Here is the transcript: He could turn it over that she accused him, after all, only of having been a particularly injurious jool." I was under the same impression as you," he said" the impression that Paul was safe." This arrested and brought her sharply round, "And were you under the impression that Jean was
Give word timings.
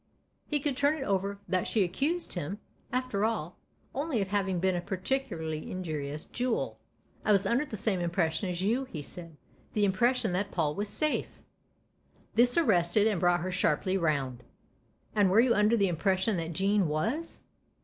He 0.47 0.59
could 0.59 0.75
turn 0.75 0.97
it 0.97 1.03
over 1.05 1.37
that 1.47 1.67
she 1.67 1.83
accused 1.83 2.33
him, 2.33 2.57
after 2.91 3.23
all, 3.23 3.59
only 3.93 4.19
of 4.19 4.29
having 4.29 4.59
been 4.59 4.75
a 4.75 4.81
particularly 4.81 5.69
injurious 5.69 6.25
jool." 6.25 6.79
I 7.23 7.31
was 7.31 7.45
under 7.45 7.65
the 7.65 7.77
same 7.77 7.99
impression 7.99 8.49
as 8.49 8.63
you," 8.63 8.85
he 8.85 9.03
said" 9.03 9.37
the 9.75 9.85
impression 9.85 10.31
that 10.31 10.49
Paul 10.49 10.73
was 10.73 10.89
safe." 10.89 11.39
This 12.33 12.57
arrested 12.57 13.05
and 13.05 13.19
brought 13.19 13.41
her 13.41 13.51
sharply 13.51 13.95
round, 13.95 14.41
"And 15.15 15.29
were 15.29 15.39
you 15.39 15.53
under 15.53 15.77
the 15.77 15.87
impression 15.87 16.35
that 16.37 16.53
Jean 16.53 16.87
was 16.87 17.41